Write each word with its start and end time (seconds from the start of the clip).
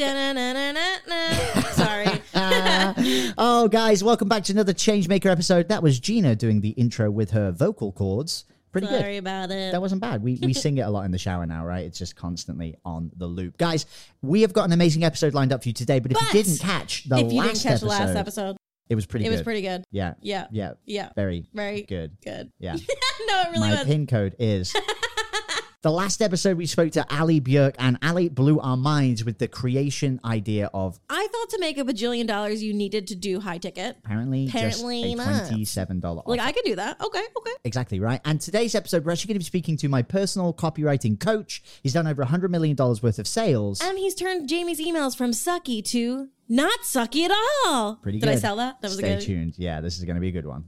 Sorry. 0.00 2.06
oh, 3.36 3.68
guys, 3.70 4.02
welcome 4.02 4.28
back 4.28 4.44
to 4.44 4.52
another 4.52 4.72
Changemaker 4.72 5.26
episode. 5.26 5.68
That 5.68 5.82
was 5.82 6.00
Gina 6.00 6.34
doing 6.34 6.62
the 6.62 6.70
intro 6.70 7.10
with 7.10 7.32
her 7.32 7.50
vocal 7.50 7.92
cords. 7.92 8.46
Pretty 8.72 8.86
good. 8.86 8.98
Sorry 8.98 9.18
about 9.18 9.50
it. 9.50 9.72
That 9.72 9.82
wasn't 9.82 10.00
bad. 10.00 10.22
We, 10.22 10.38
we 10.42 10.54
sing 10.54 10.78
it 10.78 10.82
a 10.82 10.88
lot 10.88 11.04
in 11.04 11.10
the 11.10 11.18
shower 11.18 11.44
now, 11.44 11.66
right? 11.66 11.84
It's 11.84 11.98
just 11.98 12.16
constantly 12.16 12.76
on 12.82 13.10
the 13.14 13.26
loop. 13.26 13.58
Guys, 13.58 13.84
we 14.22 14.40
have 14.40 14.54
got 14.54 14.64
an 14.64 14.72
amazing 14.72 15.04
episode 15.04 15.34
lined 15.34 15.52
up 15.52 15.64
for 15.64 15.68
you 15.68 15.74
today, 15.74 15.98
but 15.98 16.12
if 16.12 16.18
But 16.18 16.32
you 16.32 16.44
didn't 16.44 16.60
catch 16.60 17.04
the 17.04 17.16
if 17.18 17.30
you 17.30 17.40
last 17.40 17.48
didn't 17.48 17.62
catch 17.64 17.72
episode, 17.72 17.86
the 17.86 17.90
last 17.90 18.16
episode, 18.16 18.56
it 18.88 18.94
was 18.94 19.04
pretty 19.04 19.26
it 19.26 19.28
good. 19.28 19.34
was 19.34 19.42
pretty 19.42 19.60
good. 19.60 19.84
Yeah. 19.90 20.14
Yeah. 20.22 20.46
Yeah. 20.50 20.72
Yeah. 20.86 21.10
Very, 21.14 21.44
Very 21.52 21.82
good. 21.82 22.16
Good. 22.24 22.50
Yeah. 22.58 22.72
no, 23.26 23.40
it 23.42 23.48
really 23.50 23.60
My 23.60 23.70
was. 23.72 23.84
pin 23.84 24.06
code 24.06 24.34
is. 24.38 24.74
The 25.82 25.90
last 25.90 26.20
episode, 26.20 26.58
we 26.58 26.66
spoke 26.66 26.92
to 26.92 27.10
Allie 27.10 27.40
Bjerk, 27.40 27.74
and 27.78 27.96
Allie 28.02 28.28
blew 28.28 28.60
our 28.60 28.76
minds 28.76 29.24
with 29.24 29.38
the 29.38 29.48
creation 29.48 30.20
idea 30.26 30.68
of 30.74 31.00
I 31.08 31.26
thought 31.32 31.48
to 31.50 31.58
make 31.58 31.78
a 31.78 31.84
bajillion 31.84 32.26
dollars, 32.26 32.62
you 32.62 32.74
needed 32.74 33.06
to 33.06 33.14
do 33.14 33.40
high 33.40 33.56
ticket. 33.56 33.96
apparently, 34.04 34.46
Apparently 34.48 35.14
just 35.14 35.26
a 35.26 35.30
not. 35.32 35.46
twenty-seven 35.48 36.00
dollar. 36.00 36.22
Like 36.26 36.40
I 36.40 36.52
could 36.52 36.64
do 36.66 36.76
that. 36.76 37.00
Okay. 37.00 37.22
Okay. 37.34 37.52
Exactly 37.64 37.98
right. 37.98 38.20
And 38.26 38.38
today's 38.42 38.74
episode, 38.74 39.06
we're 39.06 39.12
actually 39.12 39.28
going 39.28 39.36
to 39.36 39.38
be 39.38 39.44
speaking 39.46 39.78
to 39.78 39.88
my 39.88 40.02
personal 40.02 40.52
copywriting 40.52 41.18
coach. 41.18 41.62
He's 41.82 41.94
done 41.94 42.06
over 42.06 42.20
a 42.20 42.26
$100 42.26 42.50
million 42.50 42.76
worth 42.76 43.18
of 43.18 43.26
sales. 43.26 43.80
And 43.82 43.96
he's 43.96 44.14
turned 44.14 44.50
Jamie's 44.50 44.80
emails 44.80 45.16
from 45.16 45.30
sucky 45.30 45.82
to 45.92 46.28
not 46.46 46.80
sucky 46.80 47.24
at 47.24 47.30
all. 47.64 47.94
Pretty 47.96 48.18
Did 48.18 48.26
good. 48.26 48.32
Did 48.32 48.36
I 48.36 48.40
sell 48.40 48.56
that? 48.56 48.82
That 48.82 48.88
was 48.88 48.98
Stay 48.98 49.12
a 49.12 49.16
good. 49.16 49.24
tuned. 49.24 49.54
Yeah, 49.56 49.80
this 49.80 49.96
is 49.96 50.04
going 50.04 50.16
to 50.16 50.20
be 50.20 50.28
a 50.28 50.32
good 50.32 50.46
one. 50.46 50.64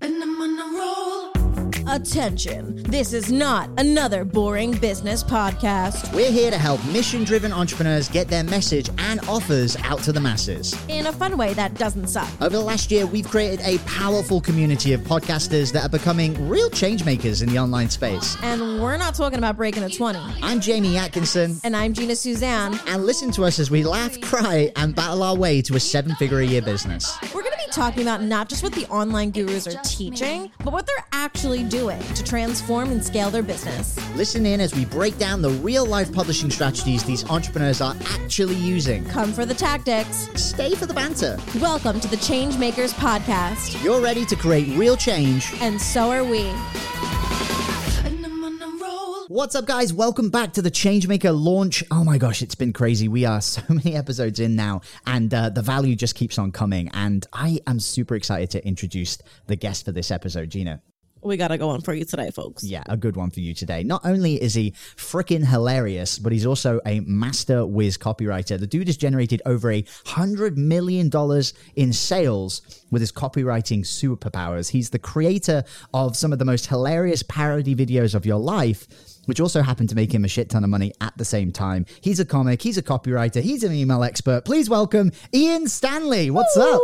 Attention! 1.93 2.83
This 2.85 3.13
is 3.13 3.31
not 3.31 3.69
another 3.79 4.25
boring 4.25 4.73
business 4.73 5.23
podcast. 5.23 6.11
We're 6.15 6.31
here 6.31 6.51
to 6.51 6.57
help 6.57 6.83
mission 6.87 7.23
driven 7.23 7.53
entrepreneurs 7.53 8.09
get 8.09 8.29
their 8.29 8.43
message 8.43 8.89
and 8.97 9.21
offers 9.29 9.77
out 9.77 9.99
to 10.05 10.13
the 10.13 10.19
masses. 10.19 10.75
In 10.89 11.09
a 11.09 11.13
fun 11.13 11.37
way 11.37 11.53
that 11.53 11.75
doesn't 11.75 12.09
suck. 12.09 12.31
Over 12.41 12.57
the 12.57 12.63
last 12.63 12.91
year, 12.91 13.05
we've 13.05 13.29
created 13.29 13.61
a 13.67 13.77
powerful 13.81 14.41
community 14.41 14.95
of 14.95 15.03
podcasters 15.03 15.71
that 15.75 15.85
are 15.85 15.91
becoming 15.91 16.49
real 16.49 16.71
change 16.71 17.05
makers 17.05 17.43
in 17.43 17.51
the 17.51 17.59
online 17.59 17.91
space. 17.91 18.39
And 18.43 18.81
we're 18.81 18.97
not 18.97 19.15
talking 19.15 19.37
about 19.37 19.59
breaking 19.59 19.83
a 19.83 19.91
20. 19.91 20.19
I'm 20.43 20.61
Jamie 20.61 20.97
Atkinson. 20.97 21.61
And 21.63 21.77
I'm 21.77 21.93
Gina 21.93 22.17
Suzanne. 22.17 22.81
And 22.87 23.05
listen 23.05 23.31
to 23.33 23.45
us 23.45 23.59
as 23.59 23.71
we 23.71 23.85
laugh, 23.85 24.19
cry, 24.23 24.73
and 24.77 24.95
battle 24.95 25.23
our 25.23 25.37
way 25.37 25.61
to 25.61 25.77
a 25.77 25.81
seven 25.81 26.15
figure 26.15 26.39
a 26.39 26.47
year 26.47 26.63
business. 26.63 27.15
We're 27.35 27.43
going 27.43 27.52
talking 27.73 28.03
about 28.03 28.23
not 28.23 28.49
just 28.49 28.63
what 28.63 28.73
the 28.75 28.87
online 28.89 29.31
gurus 29.31 29.67
are 29.67 29.81
teaching, 29.83 30.53
but 30.63 30.73
what 30.73 30.87
they're 30.87 31.07
actually 31.13 31.65
doing 31.65 32.01
to 32.15 32.23
transform 32.23 32.93
and 32.93 33.03
scale 33.03 33.31
their 33.31 33.43
business. 33.43 33.99
Listen 34.15 34.45
in 34.45 34.61
as 34.61 34.75
we 34.75 34.85
break 34.85 35.19
down 35.19 35.41
the 35.41 35.51
real 35.51 35.87
life 35.87 36.13
publishing 36.13 36.51
strategies 36.51 37.03
these 37.05 37.29
entrepreneurs 37.31 37.81
are 37.81 37.97
actually 38.11 38.57
using. 38.57 39.05
Come 39.07 39.33
for 39.33 39.47
the 39.47 39.55
tactics. 39.55 40.29
Stay 40.35 40.75
for 40.75 40.87
the 40.87 40.95
banter. 40.95 41.39
Welcome 41.57 41.99
to 42.01 42.09
the 42.09 42.19
Change 42.19 42.59
Makers 42.59 42.93
Podcast. 42.93 43.83
You're 43.83 44.03
ready 44.03 44.27
to 44.27 44.37
create 44.37 44.77
real 44.77 44.97
change. 44.97 45.53
And 45.61 45.81
so 45.81 46.11
are 46.11 46.25
we. 46.25 46.53
What's 49.33 49.55
up, 49.55 49.65
guys? 49.65 49.95
Welcome 49.95 50.29
back 50.29 50.53
to 50.53 50.61
the 50.61 50.71
Changemaker 50.71 51.35
launch. 51.35 51.83
Oh 51.91 52.05
my 52.05 52.19
gosh, 52.19 52.43
it's 52.43 52.55
been 52.55 52.75
crazy. 52.75 53.09
We 53.09 53.25
are 53.25 53.41
so 53.41 53.63
many 53.71 53.97
episodes 53.97 54.41
in 54.41 54.57
now, 54.57 54.83
and 55.07 55.33
uh, 55.33 55.49
the 55.49 55.63
value 55.63 55.97
just 55.97 56.17
keeps 56.17 56.37
on 56.37 56.53
coming. 56.53 56.91
And 56.93 57.27
I 57.33 57.61
am 57.67 57.81
super 57.81 58.15
excited 58.15 58.51
to 58.51 58.67
introduce 58.67 59.17
the 59.47 59.57
guest 59.57 59.87
for 59.87 59.93
this 59.93 60.11
episode, 60.11 60.51
Gina. 60.51 60.83
We 61.25 61.37
got 61.37 61.49
to 61.49 61.59
go 61.59 61.69
on 61.69 61.83
for 61.83 61.95
you 61.95 62.05
today, 62.05 62.31
folks. 62.31 62.65
Yeah, 62.65 62.83
a 62.89 62.97
good 62.97 63.15
one 63.15 63.31
for 63.31 63.41
you 63.41 63.55
today. 63.55 63.85
Not 63.85 64.05
only 64.05 64.43
is 64.43 64.55
he 64.55 64.73
freaking 64.97 65.47
hilarious, 65.47 66.19
but 66.19 66.33
he's 66.33 66.47
also 66.47 66.81
a 66.85 67.01
master 67.01 67.65
whiz 67.65 67.97
copywriter. 67.97 68.59
The 68.59 68.67
dude 68.67 68.89
has 68.89 68.97
generated 68.97 69.41
over 69.47 69.71
a 69.71 69.85
hundred 70.05 70.59
million 70.59 71.09
dollars 71.09 71.55
in 71.77 71.93
sales 71.93 72.63
with 72.91 73.03
his 73.03 73.13
copywriting 73.13 73.81
superpowers. 73.81 74.71
He's 74.71 74.91
the 74.91 74.99
creator 74.99 75.63
of 75.95 76.17
some 76.17 76.33
of 76.33 76.41
the 76.41 76.45
most 76.45 76.67
hilarious 76.67 77.23
parody 77.23 77.77
videos 77.77 78.15
of 78.15 78.27
your 78.27 78.39
life. 78.39 78.89
Which 79.27 79.39
also 79.39 79.63
happened 79.63 79.89
to 79.91 79.95
make 79.95 80.13
him 80.13 80.25
a 80.25 80.29
shit 80.29 80.51
ton 80.51 80.65
of 80.65 80.71
money 80.71 80.93
at 81.01 81.17
the 81.17 81.25
same 81.25 81.53
time. 81.53 81.87
He's 82.01 82.19
a 82.19 82.25
comic, 82.25 82.61
he's 82.61 82.77
a 82.77 82.83
copywriter, 82.83 83.41
he's 83.41 83.63
an 83.63 83.73
email 83.73 84.03
expert. 84.03 84.45
Please 84.45 84.69
welcome 84.69 85.13
Ian 85.33 85.69
Stanley. 85.69 86.29
What's 86.29 86.57
up? 86.57 86.81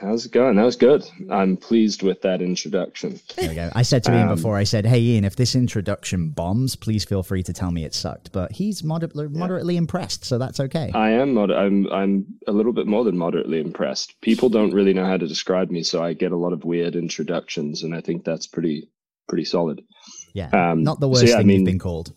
How's 0.00 0.26
it 0.26 0.32
going? 0.32 0.56
That 0.56 0.64
was 0.64 0.76
good. 0.76 1.04
I'm 1.30 1.56
pleased 1.56 2.02
with 2.02 2.22
that 2.22 2.40
introduction. 2.40 3.18
There 3.36 3.48
we 3.48 3.54
go. 3.54 3.70
I 3.74 3.82
said 3.82 4.04
to 4.04 4.12
Ian 4.12 4.28
Um, 4.28 4.34
before, 4.36 4.56
I 4.56 4.62
said, 4.62 4.86
"Hey 4.86 5.00
Ian, 5.00 5.24
if 5.24 5.34
this 5.34 5.56
introduction 5.56 6.30
bombs, 6.30 6.76
please 6.76 7.04
feel 7.04 7.24
free 7.24 7.42
to 7.42 7.52
tell 7.52 7.72
me 7.72 7.84
it 7.84 7.94
sucked." 7.94 8.30
But 8.30 8.52
he's 8.52 8.84
moder- 8.84 9.28
moderately 9.28 9.76
impressed, 9.76 10.24
so 10.24 10.38
that's 10.38 10.60
okay. 10.60 10.92
I 10.94 11.10
am 11.10 11.34
mod- 11.34 11.50
I'm 11.50 11.86
I'm 11.90 12.26
a 12.46 12.52
little 12.52 12.72
bit 12.72 12.86
more 12.86 13.02
than 13.02 13.18
moderately 13.18 13.60
impressed. 13.60 14.20
People 14.20 14.48
don't 14.48 14.72
really 14.72 14.94
know 14.94 15.04
how 15.04 15.16
to 15.16 15.26
describe 15.26 15.70
me, 15.70 15.82
so 15.82 16.02
I 16.02 16.12
get 16.12 16.32
a 16.32 16.36
lot 16.36 16.52
of 16.52 16.64
weird 16.64 16.94
introductions, 16.94 17.82
and 17.82 17.94
I 17.94 18.00
think 18.00 18.24
that's 18.24 18.46
pretty 18.46 18.88
pretty 19.28 19.44
solid. 19.44 19.82
yeah, 20.32 20.50
um, 20.50 20.84
not 20.84 21.00
the 21.00 21.06
so 21.06 21.12
worst 21.12 21.26
yeah, 21.26 21.34
I 21.34 21.38
thing 21.38 21.50
you've 21.50 21.64
been 21.64 21.78
called. 21.80 22.12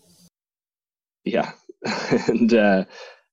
Yeah, 1.24 1.50
and 2.28 2.54
uh, 2.54 2.84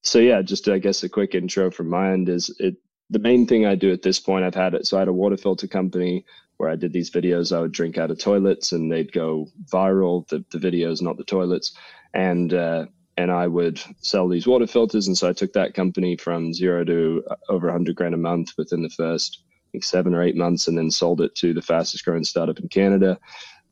so 0.01 0.17
yeah, 0.17 0.41
just 0.41 0.67
I 0.67 0.79
guess 0.79 1.03
a 1.03 1.09
quick 1.09 1.35
intro 1.35 1.69
from 1.69 1.89
my 1.89 2.13
end 2.13 2.29
is 2.29 2.49
it. 2.57 2.77
The 3.09 3.19
main 3.19 3.47
thing 3.47 3.65
I 3.65 3.75
do 3.75 3.91
at 3.91 4.01
this 4.01 4.19
point, 4.19 4.45
I've 4.45 4.55
had 4.55 4.73
it. 4.73 4.85
So 4.85 4.97
I 4.97 5.01
had 5.01 5.07
a 5.07 5.13
water 5.13 5.37
filter 5.37 5.67
company 5.67 6.25
where 6.57 6.69
I 6.69 6.75
did 6.75 6.93
these 6.93 7.09
videos. 7.09 7.55
I 7.55 7.61
would 7.61 7.71
drink 7.71 7.97
out 7.97 8.11
of 8.11 8.19
toilets, 8.19 8.71
and 8.71 8.91
they'd 8.91 9.11
go 9.11 9.47
viral. 9.71 10.27
The 10.27 10.43
the 10.51 10.59
videos, 10.59 11.01
not 11.01 11.17
the 11.17 11.23
toilets, 11.23 11.73
and 12.13 12.53
uh, 12.53 12.85
and 13.17 13.31
I 13.31 13.47
would 13.47 13.81
sell 14.01 14.27
these 14.27 14.47
water 14.47 14.67
filters. 14.67 15.07
And 15.07 15.17
so 15.17 15.27
I 15.27 15.33
took 15.33 15.53
that 15.53 15.73
company 15.73 16.15
from 16.15 16.53
zero 16.53 16.83
to 16.85 17.23
uh, 17.29 17.35
over 17.49 17.67
100 17.67 17.95
grand 17.95 18.13
a 18.13 18.17
month 18.17 18.53
within 18.57 18.81
the 18.81 18.89
first 18.89 19.43
think 19.71 19.83
seven 19.83 20.13
or 20.13 20.23
eight 20.23 20.35
months, 20.35 20.67
and 20.67 20.77
then 20.77 20.91
sold 20.91 21.21
it 21.21 21.35
to 21.35 21.53
the 21.53 21.61
fastest 21.61 22.05
growing 22.05 22.23
startup 22.23 22.59
in 22.59 22.67
Canada 22.69 23.19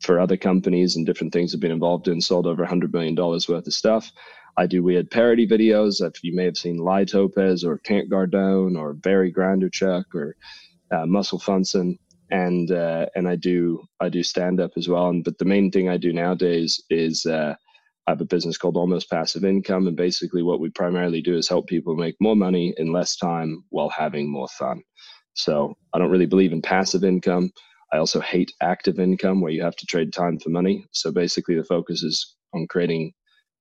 for 0.00 0.20
other 0.20 0.36
companies 0.36 0.96
and 0.96 1.06
different 1.06 1.32
things 1.32 1.54
I've 1.54 1.60
been 1.60 1.72
involved 1.72 2.08
in. 2.08 2.20
Sold 2.20 2.46
over 2.46 2.62
100 2.62 2.92
million 2.92 3.14
dollars 3.14 3.48
worth 3.48 3.66
of 3.66 3.74
stuff. 3.74 4.12
I 4.58 4.66
do 4.66 4.82
weird 4.82 5.08
parody 5.12 5.46
videos. 5.46 6.04
If 6.04 6.24
you 6.24 6.34
may 6.34 6.44
have 6.44 6.56
seen 6.58 6.78
Lie 6.78 7.04
Topez 7.04 7.62
or 7.62 7.78
Kent 7.78 8.10
Gardone 8.10 8.76
or 8.76 8.92
Barry 8.92 9.32
Granderchuk 9.32 10.06
or 10.12 10.34
uh, 10.90 11.06
Muscle 11.06 11.38
Funson, 11.38 11.96
and 12.32 12.72
uh, 12.72 13.06
and 13.14 13.28
I 13.28 13.36
do 13.36 13.84
I 14.00 14.08
do 14.08 14.24
stand 14.24 14.60
up 14.60 14.72
as 14.76 14.88
well. 14.88 15.10
And 15.10 15.22
but 15.22 15.38
the 15.38 15.44
main 15.44 15.70
thing 15.70 15.88
I 15.88 15.96
do 15.96 16.12
nowadays 16.12 16.82
is 16.90 17.24
uh, 17.24 17.54
I 18.08 18.10
have 18.10 18.20
a 18.20 18.24
business 18.24 18.58
called 18.58 18.76
Almost 18.76 19.08
Passive 19.08 19.44
Income, 19.44 19.86
and 19.86 19.96
basically 19.96 20.42
what 20.42 20.58
we 20.58 20.70
primarily 20.70 21.22
do 21.22 21.36
is 21.36 21.48
help 21.48 21.68
people 21.68 21.94
make 21.94 22.16
more 22.20 22.36
money 22.36 22.74
in 22.78 22.92
less 22.92 23.14
time 23.14 23.62
while 23.68 23.90
having 23.90 24.28
more 24.28 24.48
fun. 24.48 24.82
So 25.34 25.76
I 25.94 26.00
don't 26.00 26.10
really 26.10 26.26
believe 26.26 26.52
in 26.52 26.62
passive 26.62 27.04
income. 27.04 27.52
I 27.92 27.98
also 27.98 28.20
hate 28.20 28.52
active 28.60 28.98
income 28.98 29.40
where 29.40 29.52
you 29.52 29.62
have 29.62 29.76
to 29.76 29.86
trade 29.86 30.12
time 30.12 30.36
for 30.40 30.50
money. 30.50 30.84
So 30.90 31.12
basically, 31.12 31.54
the 31.54 31.62
focus 31.62 32.02
is 32.02 32.34
on 32.52 32.66
creating 32.66 33.12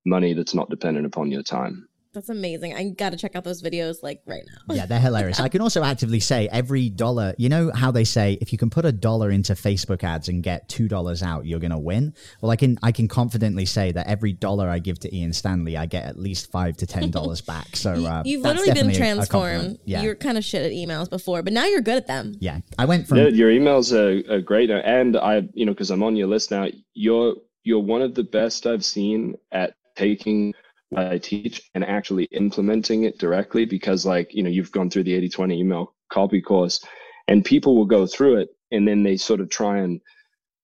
money 0.08 0.34
that's 0.34 0.54
not 0.56 0.70
dependent 0.70 1.06
upon 1.06 1.32
your 1.32 1.44
time. 1.44 1.88
That's 2.14 2.30
amazing. 2.30 2.74
I 2.74 2.90
got 2.90 3.12
to 3.12 3.18
check 3.18 3.36
out 3.36 3.44
those 3.44 3.62
videos 3.62 4.02
like 4.02 4.22
right 4.26 4.42
now. 4.68 4.74
Yeah, 4.74 4.88
they're 4.88 5.00
hilarious. 5.00 5.40
I 5.40 5.50
can 5.50 5.62
also 5.62 5.84
actively 5.84 6.20
say 6.20 6.50
every 6.52 6.90
dollar. 6.90 7.36
You 7.38 7.48
know 7.48 7.70
how 7.76 7.92
they 7.92 8.06
say 8.06 8.40
if 8.42 8.52
you 8.52 8.58
can 8.58 8.72
put 8.72 8.86
a 8.86 8.92
dollar 8.92 9.30
into 9.30 9.54
Facebook 9.54 10.04
ads 10.04 10.28
and 10.28 10.42
get 10.42 10.68
two 10.68 10.88
dollars 10.88 11.22
out, 11.22 11.46
you're 11.46 11.60
gonna 11.60 11.78
win. 11.78 12.16
Well, 12.42 12.50
I 12.50 12.56
can 12.56 12.80
I 12.82 12.92
can 12.92 13.08
confidently 13.08 13.66
say 13.66 13.92
that 13.92 14.08
every 14.08 14.34
dollar 14.34 14.68
I 14.68 14.80
give 14.80 14.98
to 15.02 15.16
Ian 15.16 15.32
Stanley, 15.32 15.78
I 15.78 15.86
get 15.86 16.06
at 16.06 16.18
least 16.18 16.50
five 16.50 16.76
to 16.78 16.88
ten 16.88 17.12
dollars 17.12 17.42
back. 17.54 17.76
So 17.76 17.92
uh, 17.92 18.24
You've 18.26 18.42
that's 18.42 18.62
literally 18.62 18.82
been 18.82 18.88
definitely 18.94 19.20
a- 19.20 19.24
a 19.24 19.28
compliment. 19.28 19.28
transformed. 19.28 19.80
Yeah, 19.86 20.02
You 20.02 20.08
were 20.10 20.16
kind 20.16 20.38
of 20.40 20.46
shit 20.46 20.64
at 20.66 20.72
emails 20.72 21.12
before, 21.12 21.44
but 21.44 21.54
now 21.54 21.66
you're 21.66 21.82
good 21.82 21.98
at 21.98 22.08
them. 22.08 22.36
yeah. 22.40 22.62
I 22.80 22.86
went 22.86 23.08
from 23.08 23.18
Yeah, 23.20 23.28
your 23.28 23.52
emails 23.52 23.94
are, 23.94 24.34
are 24.34 24.42
great, 24.42 24.72
and 24.72 25.18
I, 25.18 25.48
you 25.54 25.68
know, 25.68 25.74
because 25.74 25.92
I'm 25.92 26.02
on 26.02 26.16
your 26.16 26.28
list 26.28 26.50
now. 26.50 26.68
You're 26.96 27.36
you're 27.64 27.80
one 27.84 28.02
of 28.02 28.16
the 28.16 28.24
best 28.24 28.66
I've 28.66 28.86
seen 28.86 29.36
at 29.52 29.76
taking 29.98 30.54
what 30.90 31.08
I 31.08 31.18
teach 31.18 31.62
and 31.74 31.84
actually 31.84 32.26
implementing 32.26 33.04
it 33.04 33.18
directly. 33.18 33.66
Because, 33.66 34.06
like, 34.06 34.34
you 34.34 34.44
know, 34.44 34.50
you've 34.50 34.72
gone 34.72 34.90
through 34.90 35.04
the 35.04 35.30
80-20 35.30 35.58
email 35.58 35.94
copy 36.12 36.42
course, 36.42 36.84
and 37.28 37.44
people 37.44 37.76
will 37.76 37.86
go 37.86 38.08
through 38.08 38.38
it, 38.38 38.50
and 38.72 38.88
then 38.88 39.04
they 39.04 39.18
sort 39.18 39.42
of 39.42 39.50
try 39.50 39.80
and 39.80 40.00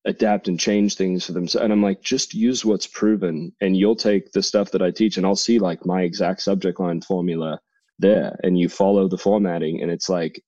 adapt 0.06 0.48
and 0.48 0.60
change 0.60 0.96
things 0.96 1.26
for 1.26 1.32
themselves. 1.32 1.64
And 1.64 1.74
I'm 1.74 1.84
like, 1.84 2.02
just 2.02 2.34
use 2.34 2.64
what's 2.64 2.88
proven, 2.88 3.52
and 3.62 3.76
you'll 3.76 3.96
take 3.96 4.32
the 4.32 4.44
stuff 4.44 4.72
that 4.72 4.82
I 4.82 4.92
teach, 4.92 5.18
and 5.18 5.26
I'll 5.26 5.36
see 5.36 5.60
like 5.60 5.86
my 5.86 6.04
exact 6.04 6.42
subject 6.42 6.80
line 6.80 7.02
formula 7.02 7.60
there 8.00 8.38
and 8.44 8.60
you 8.60 8.70
follow 8.70 9.08
the 9.08 9.18
formatting 9.18 9.82
and 9.82 9.92
it's 9.92 10.10
like 10.10 10.42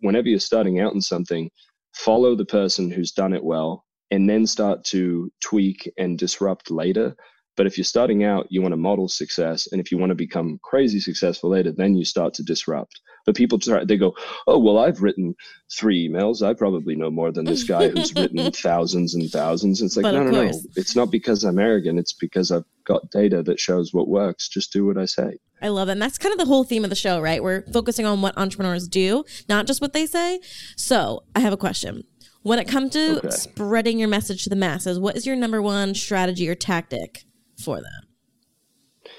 whenever 0.00 0.28
you're 0.28 0.38
starting 0.38 0.80
out 0.80 0.94
in 0.94 1.00
something 1.00 1.50
follow 1.94 2.34
the 2.34 2.44
person 2.44 2.90
who's 2.90 3.12
done 3.12 3.32
it 3.32 3.44
well 3.44 3.84
and 4.10 4.28
then 4.28 4.46
start 4.46 4.84
to 4.84 5.30
tweak 5.42 5.90
and 5.98 6.18
disrupt 6.18 6.70
later 6.70 7.14
but 7.56 7.66
if 7.66 7.76
you're 7.76 7.84
starting 7.84 8.24
out 8.24 8.46
you 8.50 8.62
want 8.62 8.72
to 8.72 8.76
model 8.76 9.08
success 9.08 9.68
and 9.70 9.80
if 9.80 9.90
you 9.90 9.98
want 9.98 10.10
to 10.10 10.14
become 10.14 10.58
crazy 10.62 11.00
successful 11.00 11.50
later 11.50 11.72
then 11.72 11.96
you 11.96 12.04
start 12.04 12.34
to 12.34 12.42
disrupt 12.42 13.00
but 13.24 13.34
people 13.34 13.58
try 13.58 13.84
they 13.84 13.96
go 13.96 14.14
oh 14.46 14.58
well 14.58 14.78
i've 14.78 15.02
written 15.02 15.34
three 15.76 16.08
emails 16.08 16.46
i 16.46 16.52
probably 16.54 16.94
know 16.94 17.10
more 17.10 17.32
than 17.32 17.44
this 17.44 17.64
guy 17.64 17.88
who's 17.88 18.14
written 18.14 18.50
thousands 18.52 19.14
and 19.14 19.30
thousands 19.30 19.80
it's 19.82 19.96
like 19.96 20.04
But 20.04 20.12
no 20.14 20.22
no 20.24 20.42
no 20.42 20.60
it's 20.76 20.94
not 20.94 21.10
because 21.10 21.44
i'm 21.44 21.58
arrogant 21.58 21.98
it's 21.98 22.12
because 22.12 22.50
i've 22.50 22.64
got 22.86 23.10
data 23.10 23.42
that 23.42 23.58
shows 23.58 23.92
what 23.92 24.08
works 24.08 24.48
just 24.48 24.72
do 24.72 24.86
what 24.86 24.98
i 24.98 25.04
say 25.04 25.36
I 25.62 25.68
love 25.68 25.88
it. 25.88 25.92
And 25.92 26.02
that's 26.02 26.18
kind 26.18 26.32
of 26.34 26.38
the 26.38 26.44
whole 26.44 26.64
theme 26.64 26.84
of 26.84 26.90
the 26.90 26.96
show, 26.96 27.18
right? 27.18 27.42
We're 27.42 27.62
focusing 27.72 28.04
on 28.04 28.20
what 28.20 28.36
entrepreneurs 28.36 28.86
do, 28.86 29.24
not 29.48 29.66
just 29.66 29.80
what 29.80 29.94
they 29.94 30.04
say. 30.04 30.38
So 30.76 31.22
I 31.34 31.40
have 31.40 31.54
a 31.54 31.56
question. 31.56 32.02
When 32.42 32.58
it 32.58 32.68
comes 32.68 32.92
to 32.92 33.18
Okay. 33.18 33.30
spreading 33.30 33.98
your 33.98 34.08
message 34.08 34.44
to 34.44 34.50
the 34.50 34.54
masses, 34.56 35.00
what 35.00 35.16
is 35.16 35.26
your 35.26 35.34
number 35.34 35.62
one 35.62 35.94
strategy 35.94 36.46
or 36.46 36.54
tactic 36.54 37.24
for 37.58 37.80
that? 37.80 39.10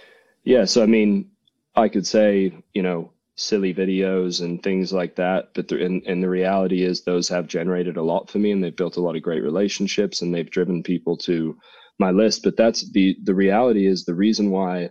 Yeah, 0.44 0.66
so 0.66 0.84
I 0.84 0.86
mean, 0.86 1.32
I 1.76 1.90
could 1.90 2.08
say, 2.08 2.54
you 2.74 2.82
know, 2.82 3.12
silly 3.36 3.74
videos 3.74 4.42
and 4.42 4.64
things 4.64 4.92
like 4.92 5.16
that, 5.16 5.50
but 5.54 5.68
the, 5.68 5.84
and, 5.84 6.02
and 6.08 6.24
the 6.24 6.30
reality 6.30 6.84
is 6.84 7.04
those 7.04 7.30
have 7.30 7.48
generated 7.48 7.96
a 7.98 8.02
lot 8.02 8.30
for 8.30 8.40
me 8.40 8.52
and 8.52 8.64
they've 8.64 8.76
built 8.76 8.98
a 8.98 9.02
lot 9.02 9.16
of 9.16 9.22
great 9.22 9.44
relationships 9.44 10.22
and 10.22 10.34
they've 10.34 10.50
driven 10.50 10.82
people 10.82 11.16
to 11.16 11.56
my 12.00 12.10
list. 12.10 12.44
But 12.44 12.58
that's 12.58 12.90
the 12.92 13.16
the 13.24 13.36
reality 13.36 13.86
is 13.86 14.06
the 14.06 14.16
reason 14.16 14.50
why 14.50 14.90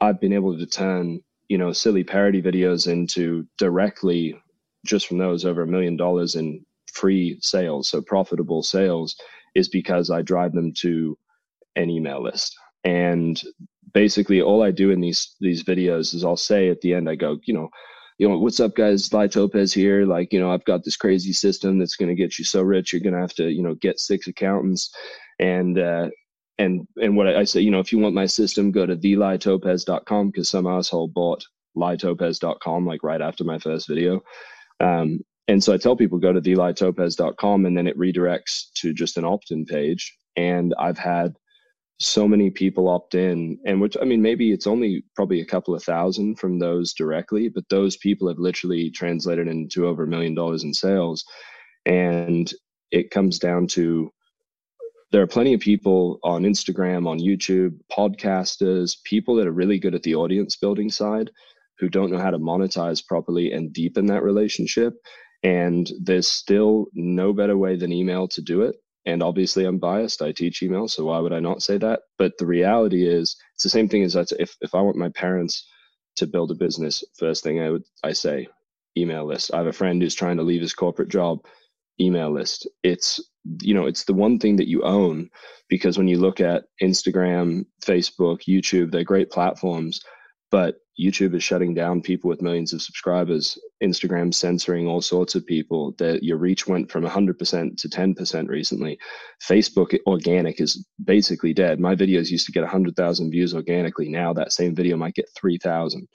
I've 0.00 0.20
been 0.20 0.32
able 0.32 0.58
to 0.58 0.66
turn, 0.66 1.20
you 1.48 1.58
know, 1.58 1.72
silly 1.72 2.02
parody 2.02 2.42
videos 2.42 2.90
into 2.90 3.46
directly 3.58 4.36
just 4.84 5.06
from 5.06 5.18
those 5.18 5.44
over 5.44 5.62
a 5.62 5.66
million 5.66 5.96
dollars 5.96 6.34
in 6.34 6.64
free 6.92 7.38
sales, 7.40 7.88
so 7.88 8.00
profitable 8.00 8.62
sales, 8.62 9.16
is 9.54 9.68
because 9.68 10.10
I 10.10 10.22
drive 10.22 10.52
them 10.52 10.72
to 10.78 11.16
an 11.76 11.90
email 11.90 12.22
list. 12.22 12.56
And 12.86 13.40
basically 13.92 14.40
all 14.40 14.62
I 14.62 14.70
do 14.70 14.90
in 14.90 15.00
these 15.00 15.34
these 15.40 15.64
videos 15.64 16.14
is 16.14 16.24
I'll 16.24 16.36
say 16.36 16.70
at 16.70 16.80
the 16.80 16.94
end, 16.94 17.10
I 17.10 17.16
go, 17.16 17.38
you 17.44 17.52
know, 17.52 17.68
you 18.18 18.28
know, 18.28 18.38
what's 18.38 18.60
up 18.60 18.76
guys, 18.76 19.12
Lai 19.12 19.26
Topez 19.26 19.74
here. 19.74 20.06
Like, 20.06 20.32
you 20.32 20.38
know, 20.38 20.52
I've 20.52 20.64
got 20.64 20.84
this 20.84 20.96
crazy 20.96 21.32
system 21.32 21.78
that's 21.78 21.96
gonna 21.96 22.14
get 22.14 22.38
you 22.38 22.44
so 22.44 22.62
rich, 22.62 22.92
you're 22.92 23.02
gonna 23.02 23.20
have 23.20 23.34
to, 23.34 23.50
you 23.50 23.62
know, 23.62 23.74
get 23.74 23.98
six 23.98 24.28
accountants 24.28 24.94
and 25.40 25.78
uh 25.78 26.08
and 26.58 26.86
and 27.02 27.16
what 27.16 27.26
I, 27.26 27.44
say, 27.44 27.60
you 27.60 27.70
know, 27.70 27.80
if 27.80 27.92
you 27.92 27.98
want 27.98 28.14
my 28.14 28.26
system, 28.26 28.70
go 28.70 28.86
to 28.86 28.96
thelitopez.com 28.96 30.30
because 30.30 30.48
some 30.48 30.66
asshole 30.66 31.08
bought 31.08 31.44
litopez.com 31.76 32.86
like 32.86 33.02
right 33.02 33.20
after 33.20 33.44
my 33.44 33.58
first 33.58 33.88
video. 33.88 34.22
Um, 34.80 35.20
and 35.48 35.62
so 35.62 35.74
I 35.74 35.76
tell 35.76 35.96
people 35.96 36.18
go 36.18 36.32
to 36.32 36.40
thelitopez.com 36.40 37.66
and 37.66 37.76
then 37.76 37.86
it 37.86 37.98
redirects 37.98 38.72
to 38.76 38.94
just 38.94 39.18
an 39.18 39.24
opt-in 39.24 39.66
page. 39.66 40.16
And 40.36 40.74
I've 40.78 40.98
had 40.98 41.34
so 41.98 42.28
many 42.28 42.50
people 42.50 42.88
opt 42.88 43.14
in 43.14 43.58
and 43.64 43.80
which 43.80 43.96
i 44.02 44.04
mean 44.04 44.20
maybe 44.20 44.52
it's 44.52 44.66
only 44.66 45.02
probably 45.14 45.40
a 45.40 45.46
couple 45.46 45.74
of 45.74 45.82
thousand 45.82 46.38
from 46.38 46.58
those 46.58 46.92
directly 46.92 47.48
but 47.48 47.68
those 47.70 47.96
people 47.96 48.28
have 48.28 48.38
literally 48.38 48.90
translated 48.90 49.48
into 49.48 49.86
over 49.86 50.04
a 50.04 50.06
million 50.06 50.34
dollars 50.34 50.62
in 50.62 50.74
sales. 50.74 51.24
And 51.86 52.52
it 52.90 53.10
comes 53.10 53.38
down 53.38 53.68
to 53.68 54.10
there 55.12 55.22
are 55.22 55.26
plenty 55.26 55.54
of 55.54 55.60
people 55.60 56.18
on 56.22 56.42
instagram 56.42 57.06
on 57.06 57.18
youtube 57.18 57.78
podcasters 57.90 58.96
people 59.04 59.36
that 59.36 59.46
are 59.46 59.52
really 59.52 59.78
good 59.78 59.94
at 59.94 60.02
the 60.02 60.16
audience 60.16 60.56
building 60.56 60.90
side 60.90 61.30
who 61.78 61.88
don't 61.88 62.10
know 62.10 62.18
how 62.18 62.30
to 62.30 62.38
monetize 62.38 63.04
properly 63.04 63.52
and 63.52 63.72
deepen 63.72 64.06
that 64.06 64.22
relationship. 64.22 64.94
And 65.42 65.90
there's 66.02 66.28
still 66.28 66.86
no 66.94 67.32
better 67.32 67.56
way 67.56 67.76
than 67.76 67.92
email 67.92 68.28
to 68.28 68.40
do 68.40 68.62
it 68.62 68.76
and 69.06 69.22
obviously 69.22 69.64
i'm 69.64 69.78
biased 69.78 70.22
i 70.22 70.32
teach 70.32 70.62
email 70.62 70.88
so 70.88 71.04
why 71.04 71.18
would 71.18 71.32
i 71.32 71.40
not 71.40 71.62
say 71.62 71.78
that? 71.78 72.00
But 72.18 72.36
the 72.38 72.46
reality 72.46 73.06
is 73.06 73.36
it's 73.54 73.62
the 73.62 73.70
same 73.70 73.88
thing 73.88 74.02
as 74.02 74.16
if, 74.16 74.56
if 74.60 74.74
i 74.74 74.80
want 74.80 74.96
my 74.96 75.10
parents 75.10 75.66
to 76.16 76.26
build 76.26 76.50
a 76.50 76.54
business 76.54 77.04
first 77.18 77.42
thing 77.42 77.60
i 77.60 77.70
would 77.70 77.84
i 78.04 78.12
say 78.12 78.48
email 78.96 79.26
list. 79.26 79.52
I 79.52 79.58
have 79.58 79.66
a 79.66 79.72
friend 79.72 80.00
who's 80.00 80.14
trying 80.14 80.38
to 80.38 80.42
leave 80.42 80.62
his 80.62 80.72
corporate 80.72 81.08
job 81.08 81.44
email 82.00 82.30
list. 82.30 82.66
It's 82.82 83.20
you 83.60 83.74
know 83.74 83.86
it's 83.86 84.04
the 84.04 84.14
one 84.14 84.38
thing 84.38 84.56
that 84.56 84.68
you 84.68 84.82
own 84.82 85.30
because 85.68 85.96
when 85.96 86.08
you 86.08 86.18
look 86.18 86.40
at 86.40 86.64
instagram 86.82 87.64
facebook 87.84 88.40
youtube 88.48 88.90
they're 88.90 89.04
great 89.04 89.30
platforms 89.30 90.00
but 90.50 90.76
YouTube 90.98 91.34
is 91.34 91.42
shutting 91.42 91.74
down 91.74 92.00
people 92.00 92.28
with 92.28 92.40
millions 92.40 92.72
of 92.72 92.80
subscribers. 92.80 93.58
Instagram 93.82 94.32
censoring 94.32 94.86
all 94.86 95.02
sorts 95.02 95.34
of 95.34 95.44
people. 95.44 95.94
That 95.98 96.22
your 96.22 96.38
reach 96.38 96.66
went 96.66 96.90
from 96.90 97.04
100% 97.04 97.76
to 97.76 97.88
10% 97.88 98.48
recently. 98.48 98.98
Facebook 99.46 99.96
organic 100.06 100.60
is 100.60 100.86
basically 101.04 101.52
dead. 101.52 101.80
My 101.80 101.94
videos 101.94 102.30
used 102.30 102.46
to 102.46 102.52
get 102.52 102.62
100,000 102.62 103.30
views 103.30 103.54
organically. 103.54 104.08
Now 104.08 104.32
that 104.32 104.52
same 104.52 104.74
video 104.74 104.96
might 104.96 105.14
get 105.14 105.28
3,000. 105.36 106.08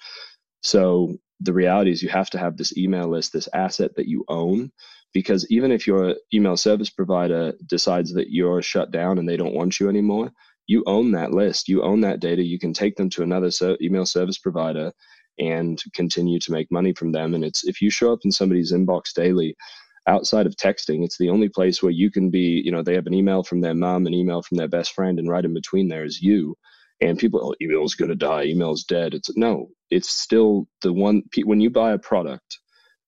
So 0.64 1.16
the 1.40 1.54
reality 1.54 1.92
is 1.92 2.02
you 2.02 2.10
have 2.10 2.30
to 2.32 2.40
have 2.40 2.58
this 2.58 2.76
email 2.78 3.08
list, 3.08 3.34
this 3.34 3.50
asset 3.54 3.96
that 3.98 4.08
you 4.08 4.26
own. 4.30 4.72
Because 5.14 5.46
even 5.52 5.72
if 5.72 5.86
your 5.86 6.16
email 6.34 6.56
service 6.56 6.90
provider 6.90 7.54
decides 7.68 8.14
that 8.14 8.32
you're 8.32 8.62
shut 8.62 8.92
down 8.92 9.18
and 9.20 9.28
they 9.28 9.38
don't 9.38 9.54
want 9.54 9.80
you 9.80 9.90
anymore, 9.90 10.32
you 10.72 10.84
own 10.88 11.12
that 11.12 11.34
list. 11.34 11.68
You 11.68 11.84
own 11.84 12.00
that 12.02 12.22
data. 12.22 12.42
You 12.42 12.58
can 12.58 12.72
take 12.72 12.96
them 12.96 13.10
to 13.12 13.24
another 13.24 13.52
ser- 13.52 13.78
email 13.82 14.06
service 14.06 14.38
provider 14.38 14.94
and 15.38 15.82
continue 15.94 16.40
to 16.40 16.52
make 16.52 16.72
money 16.72 16.94
from 16.94 17.12
them. 17.12 17.34
And 17.34 17.44
it's 17.44 17.66
if 17.66 17.82
you 17.82 17.90
show 17.90 18.14
up 18.14 18.20
in 18.24 18.32
somebody's 18.32 18.72
inbox 18.72 19.14
daily 19.14 19.56
outside 20.08 20.48
of 20.48 20.56
texting 20.56 21.04
it's 21.04 21.20
the 21.20 21.30
only 21.30 21.48
place 21.48 21.84
where 21.84 21.92
you 21.92 22.10
can 22.10 22.32
be 22.32 22.60
you 22.66 22.72
know 22.72 22.82
they 22.82 22.96
have 22.96 23.06
an 23.06 23.14
email 23.14 23.44
from 23.44 23.62
their 23.62 23.76
mom 23.76 24.08
an 24.08 24.16
email 24.16 24.42
from 24.42 24.58
their 24.58 24.68
best 24.68 24.94
friend 24.94 25.20
and 25.20 25.30
right 25.30 25.46
in 25.46 25.54
between 25.54 25.90
there 25.90 26.06
is 26.06 26.22
you. 26.22 26.56
And 27.02 27.20
people 27.20 27.40
oh, 27.44 27.56
email's 27.62 27.96
going 27.96 28.10
to 28.10 28.16
die. 28.16 28.46
Email's 28.46 28.84
dead. 28.84 29.14
It's 29.14 29.36
no 29.36 29.70
it's 29.90 30.10
still 30.10 30.68
the 30.82 30.94
one 30.94 31.22
when 31.44 31.60
you 31.60 31.70
buy 31.70 31.92
a 31.92 32.00
product 32.00 32.60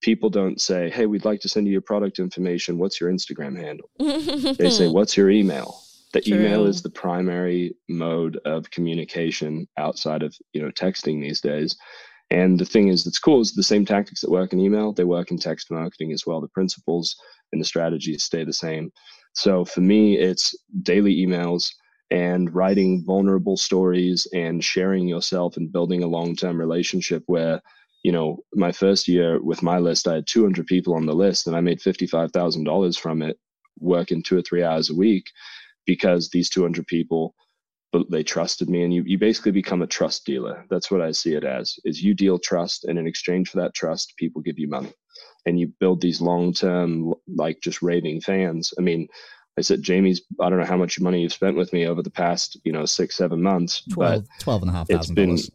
people 0.02 0.30
don't 0.30 0.60
say 0.60 0.90
hey 0.90 1.06
we'd 1.06 1.24
like 1.24 1.40
to 1.40 1.50
send 1.50 1.66
you 1.66 1.72
your 1.72 1.82
product 1.82 2.20
information. 2.20 2.78
What's 2.78 3.00
your 3.00 3.10
instagram 3.10 3.56
handle? 3.58 3.90
They 4.58 4.70
say 4.70 4.90
what's 4.90 5.16
your 5.16 5.30
email 5.30 5.83
the 6.14 6.22
True. 6.22 6.38
email 6.38 6.66
is 6.66 6.82
the 6.82 6.90
primary 6.90 7.76
mode 7.90 8.40
of 8.46 8.70
communication 8.72 9.68
outside 9.78 10.24
of 10.24 10.36
you 10.54 10.62
know 10.62 10.72
texting 10.72 11.22
these 11.22 11.42
days. 11.42 11.76
And 12.30 12.58
the 12.58 12.66
thing 12.66 12.88
is 12.88 13.04
that's 13.04 13.20
cool 13.20 13.42
is 13.42 13.54
the 13.54 13.64
same 13.64 13.86
tactics 13.86 14.22
that 14.22 14.32
work 14.32 14.54
in 14.54 14.60
email. 14.60 14.94
They 14.94 15.04
work 15.04 15.32
in 15.32 15.38
text 15.38 15.70
marketing 15.70 16.14
as 16.14 16.26
well. 16.26 16.40
The 16.40 16.48
principles 16.48 17.16
and 17.52 17.60
the 17.60 17.66
strategies 17.66 18.24
stay 18.24 18.44
the 18.44 18.54
same. 18.54 18.92
So 19.34 19.66
for 19.66 19.82
me 19.82 20.18
it's 20.18 20.56
daily 20.84 21.16
emails 21.16 21.70
and 22.12 22.54
writing 22.54 23.04
vulnerable 23.06 23.58
stories 23.58 24.28
and 24.34 24.64
sharing 24.64 25.08
yourself 25.08 25.58
and 25.58 25.72
building 25.72 26.04
a 26.04 26.08
long-term 26.08 26.60
relationship 26.60 27.24
where 27.26 27.60
you 28.04 28.12
know 28.12 28.38
my 28.54 28.72
first 28.72 29.08
year 29.08 29.42
with 29.42 29.64
my 29.64 29.80
list 29.80 30.08
i 30.08 30.16
had 30.16 30.28
200 30.28 30.68
people 30.68 30.94
on 30.94 31.06
the 31.06 31.16
list 31.16 31.48
and 31.48 31.56
i 31.56 31.62
made 31.62 31.80
$55000 31.80 33.00
from 33.00 33.22
it 33.22 33.40
working 33.80 34.22
two 34.22 34.38
or 34.38 34.42
three 34.42 34.62
hours 34.62 34.90
a 34.90 34.96
week 34.96 35.26
because 35.86 36.30
these 36.30 36.50
200 36.50 36.86
people 36.88 37.36
they 38.10 38.24
trusted 38.24 38.70
me 38.70 38.84
and 38.84 38.92
you, 38.92 39.04
you 39.06 39.20
basically 39.20 39.52
become 39.52 39.84
a 39.84 39.88
trust 39.88 40.26
dealer 40.26 40.66
that's 40.70 40.90
what 40.90 41.00
i 41.02 41.12
see 41.12 41.34
it 41.36 41.44
as 41.44 41.76
is 41.86 42.02
you 42.02 42.14
deal 42.16 42.40
trust 42.40 42.86
and 42.86 42.98
in 42.98 43.06
exchange 43.06 43.50
for 43.50 43.58
that 43.60 43.74
trust 43.76 44.14
people 44.18 44.42
give 44.42 44.58
you 44.58 44.68
money 44.68 44.92
and 45.46 45.60
you 45.60 45.72
build 45.80 46.02
these 46.02 46.20
long-term 46.20 47.14
like 47.36 47.60
just 47.62 47.82
raving 47.84 48.20
fans 48.20 48.74
i 48.80 48.82
mean 48.82 49.08
i 49.60 49.62
said 49.62 49.84
jamie's 49.84 50.24
i 50.42 50.50
don't 50.50 50.58
know 50.58 50.66
how 50.66 50.76
much 50.78 51.00
money 51.00 51.22
you've 51.22 51.32
spent 51.34 51.56
with 51.56 51.72
me 51.72 51.86
over 51.86 52.02
the 52.02 52.10
past 52.10 52.60
you 52.64 52.72
know 52.72 52.84
six 52.86 53.16
seven 53.16 53.42
months 53.44 53.84
12, 53.92 54.24
but 54.28 54.40
12 54.40 54.62
and 54.64 54.72
a 54.72 54.74
half 54.74 54.90
it's 54.90 54.98
thousand 54.98 55.16
been 55.16 55.28
dollars. 55.30 55.52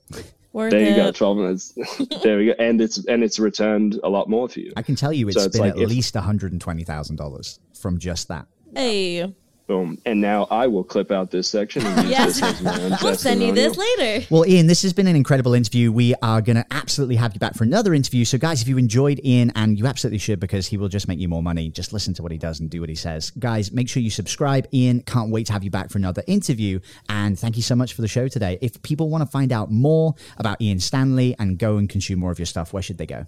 Worth 0.52 0.70
there 0.70 0.80
you 0.82 0.94
go 0.94 1.08
it. 1.08 1.14
12 1.16 1.36
minutes 1.36 1.74
there 2.22 2.38
we 2.38 2.46
go 2.46 2.52
and 2.58 2.80
it's 2.80 3.04
and 3.06 3.22
it's 3.24 3.38
returned 3.38 3.98
a 4.04 4.08
lot 4.08 4.30
more 4.30 4.48
for 4.48 4.60
you 4.60 4.72
I 4.76 4.82
can 4.82 4.94
tell 4.94 5.12
you 5.12 5.28
it's 5.28 5.36
So 5.36 5.44
it's 5.44 5.52
been 5.52 5.60
like 5.66 5.72
at 5.72 5.78
if- 5.82 5.88
least 5.90 6.14
$120,000 6.14 7.58
from 7.74 7.98
just 7.98 8.28
that. 8.28 8.46
Hey, 8.74 9.34
boom 9.68 9.98
and 10.06 10.20
now 10.20 10.46
i 10.50 10.66
will 10.66 10.82
clip 10.82 11.12
out 11.12 11.30
this 11.30 11.48
section 11.48 11.86
and 11.86 12.08
use 12.08 12.10
Yes. 12.18 12.40
this 12.40 12.42
as 12.42 12.62
my 12.62 12.82
own 12.82 12.92
I'll 12.94 13.14
send 13.14 13.42
you 13.42 13.52
this 13.52 13.76
later. 13.76 14.26
Well, 14.30 14.46
Ian, 14.46 14.66
this 14.66 14.82
has 14.82 14.92
been 14.92 15.06
an 15.06 15.14
incredible 15.14 15.52
interview. 15.54 15.92
We 15.92 16.14
are 16.22 16.40
going 16.40 16.56
to 16.56 16.64
absolutely 16.70 17.16
have 17.16 17.34
you 17.34 17.38
back 17.40 17.54
for 17.54 17.64
another 17.64 17.92
interview. 17.94 18.24
So, 18.24 18.38
guys, 18.38 18.62
if 18.62 18.66
you 18.68 18.78
enjoyed 18.78 19.20
Ian, 19.24 19.52
and 19.54 19.78
you 19.78 19.86
absolutely 19.86 20.18
should 20.18 20.40
because 20.40 20.66
he 20.66 20.76
will 20.78 20.88
just 20.88 21.06
make 21.06 21.18
you 21.18 21.28
more 21.28 21.42
money, 21.42 21.68
just 21.68 21.92
listen 21.92 22.14
to 22.14 22.22
what 22.22 22.32
he 22.32 22.38
does 22.38 22.60
and 22.60 22.70
do 22.70 22.80
what 22.80 22.88
he 22.88 22.94
says. 22.94 23.30
Guys, 23.38 23.70
make 23.70 23.88
sure 23.88 24.02
you 24.02 24.10
subscribe. 24.10 24.66
Ian, 24.72 25.02
can't 25.02 25.30
wait 25.30 25.46
to 25.46 25.52
have 25.52 25.62
you 25.62 25.70
back 25.70 25.90
for 25.90 25.98
another 25.98 26.22
interview. 26.26 26.80
And 27.08 27.38
thank 27.38 27.56
you 27.56 27.62
so 27.62 27.76
much 27.76 27.92
for 27.92 28.00
the 28.00 28.08
show 28.08 28.26
today. 28.26 28.58
If 28.62 28.82
people 28.82 29.10
want 29.10 29.22
to 29.22 29.30
find 29.30 29.52
out 29.52 29.70
more 29.70 30.14
about 30.38 30.60
Ian 30.62 30.80
Stanley 30.80 31.36
and 31.38 31.58
go 31.58 31.76
and 31.76 31.88
consume 31.88 32.18
more 32.20 32.30
of 32.30 32.38
your 32.38 32.46
stuff, 32.46 32.72
where 32.72 32.82
should 32.82 32.98
they 32.98 33.06
go? 33.06 33.26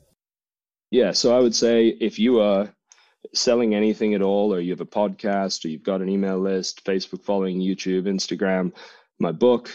Yeah, 0.90 1.12
so 1.12 1.36
I 1.36 1.40
would 1.40 1.54
say 1.54 1.88
if 2.00 2.18
you 2.18 2.40
are 2.40 2.72
selling 3.34 3.74
anything 3.74 4.14
at 4.14 4.22
all, 4.22 4.52
or 4.52 4.60
you 4.60 4.70
have 4.70 4.80
a 4.80 4.86
podcast, 4.86 5.64
or 5.64 5.68
you've 5.68 5.82
got 5.82 6.02
an 6.02 6.08
email 6.08 6.38
list, 6.38 6.84
Facebook 6.84 7.24
following, 7.24 7.60
YouTube, 7.60 8.04
Instagram, 8.04 8.72
my 9.18 9.32
book, 9.32 9.70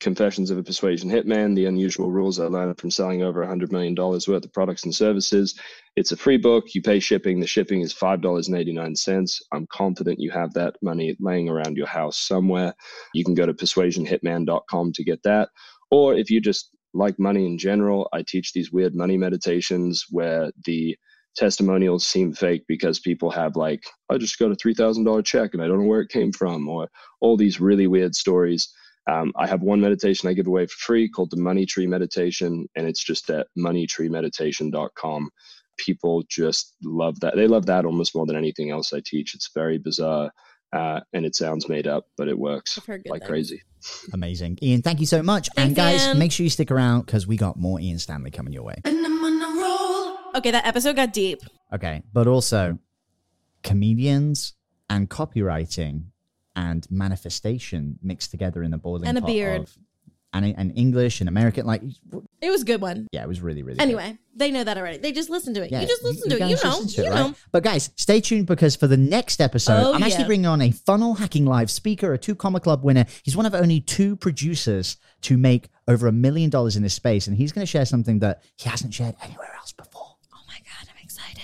Confessions 0.00 0.52
of 0.52 0.58
a 0.58 0.62
Persuasion 0.62 1.10
Hitman 1.10 1.56
The 1.56 1.66
Unusual 1.66 2.10
Rules 2.10 2.38
I 2.38 2.44
Learned 2.44 2.78
from 2.78 2.90
Selling 2.90 3.24
Over 3.24 3.44
$100 3.44 3.72
Million 3.72 3.96
Worth 3.96 4.28
of 4.28 4.52
Products 4.52 4.84
and 4.84 4.94
Services. 4.94 5.58
It's 5.96 6.12
a 6.12 6.16
free 6.16 6.36
book. 6.36 6.72
You 6.72 6.82
pay 6.82 7.00
shipping. 7.00 7.40
The 7.40 7.48
shipping 7.48 7.80
is 7.80 7.92
$5.89. 7.92 9.40
I'm 9.52 9.66
confident 9.66 10.20
you 10.20 10.30
have 10.30 10.52
that 10.54 10.76
money 10.82 11.16
laying 11.18 11.48
around 11.48 11.76
your 11.76 11.88
house 11.88 12.16
somewhere. 12.16 12.74
You 13.12 13.24
can 13.24 13.34
go 13.34 13.44
to 13.44 13.54
persuasionhitman.com 13.54 14.92
to 14.92 15.04
get 15.04 15.20
that. 15.24 15.48
Or 15.90 16.14
if 16.14 16.30
you 16.30 16.40
just 16.40 16.70
like 16.94 17.18
money 17.18 17.46
in 17.46 17.58
general, 17.58 18.08
I 18.12 18.22
teach 18.22 18.52
these 18.52 18.70
weird 18.70 18.94
money 18.94 19.16
meditations 19.16 20.04
where 20.10 20.52
the 20.64 20.96
testimonials 21.36 22.06
seem 22.06 22.32
fake 22.32 22.64
because 22.66 22.98
people 22.98 23.30
have 23.30 23.56
like, 23.56 23.84
I 24.10 24.18
just 24.18 24.38
got 24.38 24.52
a 24.52 24.56
$3,000 24.56 25.24
check 25.24 25.54
and 25.54 25.62
I 25.62 25.66
don't 25.66 25.80
know 25.80 25.86
where 25.86 26.00
it 26.00 26.10
came 26.10 26.32
from, 26.32 26.68
or 26.68 26.88
all 27.20 27.36
these 27.36 27.60
really 27.60 27.86
weird 27.86 28.14
stories. 28.14 28.72
Um, 29.08 29.32
I 29.36 29.46
have 29.46 29.62
one 29.62 29.80
meditation 29.80 30.28
I 30.28 30.34
give 30.34 30.46
away 30.46 30.66
for 30.66 30.76
free 30.78 31.08
called 31.08 31.30
the 31.30 31.40
Money 31.40 31.64
Tree 31.64 31.86
Meditation, 31.86 32.68
and 32.76 32.86
it's 32.86 33.02
just 33.02 33.30
at 33.30 33.46
moneytreemeditation.com. 33.56 35.30
People 35.78 36.24
just 36.28 36.74
love 36.82 37.18
that. 37.20 37.36
They 37.36 37.46
love 37.46 37.66
that 37.66 37.86
almost 37.86 38.14
more 38.14 38.26
than 38.26 38.36
anything 38.36 38.70
else 38.70 38.92
I 38.92 39.00
teach. 39.04 39.34
It's 39.34 39.50
very 39.54 39.78
bizarre. 39.78 40.30
Uh, 40.70 41.00
and 41.14 41.24
it 41.24 41.34
sounds 41.34 41.66
made 41.66 41.86
up, 41.86 42.04
but 42.18 42.28
it 42.28 42.38
works 42.38 42.78
like 42.86 43.02
things. 43.04 43.24
crazy. 43.24 43.62
Amazing. 44.12 44.58
Ian, 44.62 44.82
thank 44.82 45.00
you 45.00 45.06
so 45.06 45.22
much. 45.22 45.48
Thanks, 45.54 45.68
and 45.68 45.76
guys, 45.76 46.06
Ian. 46.06 46.18
make 46.18 46.30
sure 46.30 46.44
you 46.44 46.50
stick 46.50 46.70
around 46.70 47.06
because 47.06 47.26
we 47.26 47.38
got 47.38 47.56
more 47.56 47.80
Ian 47.80 47.98
Stanley 47.98 48.30
coming 48.30 48.52
your 48.52 48.64
way. 48.64 48.74
Okay, 50.38 50.50
that 50.50 50.66
episode 50.66 50.96
got 50.96 51.12
deep. 51.12 51.40
Okay. 51.72 52.02
But 52.12 52.26
also, 52.26 52.78
comedians 53.62 54.54
and 54.90 55.08
copywriting 55.10 56.04
and 56.56 56.86
manifestation 56.90 57.98
mixed 58.02 58.30
together 58.30 58.62
in 58.62 58.70
the 58.70 58.78
boiling 58.78 59.08
And 59.08 59.18
a 59.18 59.20
pot 59.20 59.26
beard. 59.26 59.60
of- 59.62 59.78
and, 60.34 60.54
and 60.58 60.72
English 60.76 61.20
and 61.20 61.28
American. 61.28 61.64
Like, 61.66 61.82
It 62.42 62.50
was 62.50 62.60
a 62.62 62.64
good 62.66 62.82
one. 62.82 63.08
yeah, 63.12 63.22
it 63.22 63.28
was 63.28 63.40
really, 63.40 63.62
really 63.62 63.78
good. 63.78 63.82
Anyway, 63.82 64.18
they 64.36 64.50
know 64.50 64.62
that 64.62 64.76
already. 64.76 64.98
They 64.98 65.10
just 65.10 65.30
listen 65.30 65.54
to 65.54 65.64
it. 65.64 65.72
Yeah, 65.72 65.80
you 65.80 65.86
just 65.88 66.04
listen 66.04 66.28
to 66.28 66.36
it. 66.36 66.50
You 66.50 66.56
know. 66.62 66.80
You 66.80 67.04
it, 67.04 67.08
know. 67.08 67.24
right? 67.28 67.34
But 67.50 67.62
guys, 67.64 67.90
stay 67.96 68.20
tuned 68.20 68.46
because 68.46 68.76
for 68.76 68.86
the 68.86 68.96
next 68.98 69.40
episode, 69.40 69.82
Oh, 69.82 69.94
I'm 69.94 70.02
actually 70.02 70.20
yeah. 70.22 70.26
bringing 70.26 70.46
on 70.46 70.60
a 70.60 70.70
funnel 70.70 71.14
hacking 71.14 71.46
live 71.46 71.70
speaker, 71.70 72.12
a 72.12 72.18
two 72.18 72.34
comma 72.34 72.60
club 72.60 72.84
winner. 72.84 73.06
He's 73.22 73.36
one 73.38 73.46
of 73.46 73.54
only 73.54 73.80
two 73.80 74.16
producers 74.16 74.98
to 75.22 75.38
make 75.38 75.70
over 75.88 76.06
a 76.06 76.12
million 76.12 76.50
dollars 76.50 76.76
in 76.76 76.82
this 76.82 76.94
space, 76.94 77.26
and 77.26 77.34
he's 77.34 77.50
going 77.50 77.62
to 77.66 77.70
share 77.70 77.86
something 77.86 78.18
that 78.18 78.42
he 78.56 78.68
hasn't 78.68 78.92
shared 78.92 79.16
anywhere 79.22 79.50
else 79.56 79.72
before. 79.72 79.87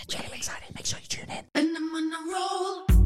Excited. 0.04 0.26
I'm 0.26 0.36
excited. 0.36 0.74
Make 0.74 0.86
sure 0.86 0.98
you 1.00 1.08
tune 1.08 1.30
in. 1.30 3.03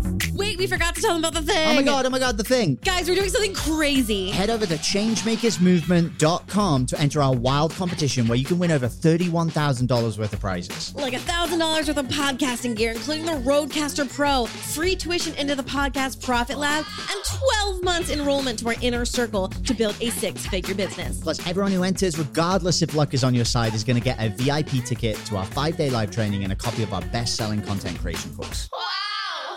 We 0.58 0.66
mm. 0.66 0.70
forgot 0.70 0.96
to 0.96 1.00
tell 1.00 1.14
them 1.14 1.24
about 1.24 1.34
the 1.34 1.42
thing. 1.42 1.68
Oh 1.68 1.74
my 1.74 1.82
god! 1.82 2.04
Oh 2.04 2.10
my 2.10 2.18
god! 2.18 2.36
The 2.36 2.42
thing. 2.42 2.80
Guys, 2.84 3.08
we're 3.08 3.14
doing 3.14 3.30
something 3.30 3.54
crazy. 3.54 4.30
Head 4.30 4.50
over 4.50 4.66
to 4.66 4.74
changemakersmovement.com 4.74 6.86
to 6.86 7.00
enter 7.00 7.22
our 7.22 7.32
wild 7.34 7.70
competition 7.72 8.26
where 8.26 8.36
you 8.36 8.44
can 8.44 8.58
win 8.58 8.72
over 8.72 8.88
$31,000 8.88 10.18
worth 10.18 10.32
of 10.32 10.40
prizes. 10.40 10.92
Like 10.96 11.14
a 11.14 11.20
thousand 11.20 11.60
dollars 11.60 11.86
worth 11.86 11.98
of 11.98 12.08
podcasting 12.08 12.74
gear, 12.76 12.90
including 12.92 13.26
the 13.26 13.32
RodeCaster 13.32 14.12
Pro, 14.12 14.46
free 14.46 14.96
tuition 14.96 15.34
into 15.36 15.54
the 15.54 15.62
podcast 15.62 16.20
Profit 16.22 16.58
Lab, 16.58 16.84
and 17.10 17.24
12 17.24 17.84
months 17.84 18.10
enrollment 18.10 18.58
to 18.58 18.66
our 18.68 18.74
inner 18.80 19.04
circle 19.04 19.48
to 19.48 19.74
build 19.74 19.94
a 20.00 20.10
six-figure 20.10 20.74
business. 20.74 21.20
Plus, 21.20 21.46
everyone 21.46 21.70
who 21.70 21.84
enters, 21.84 22.18
regardless 22.18 22.82
if 22.82 22.94
luck 22.94 23.14
is 23.14 23.22
on 23.22 23.32
your 23.34 23.44
side, 23.44 23.74
is 23.74 23.84
going 23.84 23.96
to 23.96 24.02
get 24.02 24.20
a 24.20 24.30
VIP 24.30 24.84
ticket 24.84 25.14
to 25.26 25.36
our 25.36 25.46
five 25.46 25.76
day 25.76 25.90
live 25.90 26.10
training 26.10 26.42
and 26.42 26.52
a 26.52 26.56
copy 26.56 26.82
of 26.82 26.92
our 26.92 27.02
best 27.02 27.36
selling 27.36 27.62
content 27.62 27.96
creation 28.00 28.34
course. 28.34 28.68